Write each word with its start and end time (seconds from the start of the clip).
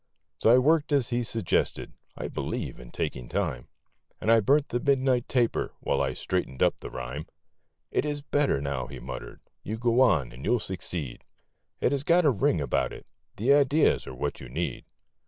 So 0.39 0.49
I 0.49 0.57
worked 0.57 0.91
as 0.91 1.09
he 1.09 1.23
suggested 1.23 1.93
(I 2.17 2.27
believe 2.27 2.79
in 2.79 2.89
taking 2.89 3.29
time), 3.29 3.67
And 4.19 4.31
I 4.31 4.39
burnt 4.39 4.69
the 4.69 4.79
'midnight 4.79 5.27
taper' 5.29 5.75
while 5.79 6.01
I 6.01 6.13
straightened 6.13 6.63
up 6.63 6.79
the 6.79 6.89
rhyme. 6.89 7.27
'It 7.91 8.03
is 8.03 8.23
better 8.23 8.59
now,' 8.59 8.87
he 8.87 8.99
muttered, 8.99 9.41
'you 9.61 9.77
go 9.77 10.01
on 10.01 10.31
and 10.31 10.43
you'll 10.43 10.57
succeed, 10.57 11.23
It 11.81 11.91
has 11.91 12.03
got 12.03 12.25
a 12.25 12.31
ring 12.31 12.59
about 12.59 12.91
it 12.91 13.05
the 13.35 13.53
ideas 13.53 14.07
are 14.07 14.15
what 14.15 14.41
you 14.41 14.49
need. 14.49 14.85